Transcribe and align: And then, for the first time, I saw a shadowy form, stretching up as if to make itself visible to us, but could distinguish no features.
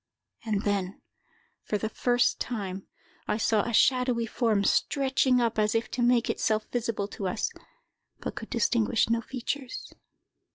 And 0.43 0.63
then, 0.63 0.99
for 1.61 1.77
the 1.77 1.87
first 1.87 2.39
time, 2.39 2.87
I 3.27 3.37
saw 3.37 3.61
a 3.61 3.71
shadowy 3.71 4.25
form, 4.25 4.63
stretching 4.63 5.39
up 5.39 5.59
as 5.59 5.75
if 5.75 5.91
to 5.91 6.01
make 6.01 6.27
itself 6.27 6.65
visible 6.71 7.07
to 7.09 7.27
us, 7.27 7.51
but 8.19 8.33
could 8.33 8.49
distinguish 8.49 9.11
no 9.11 9.21
features. 9.21 9.93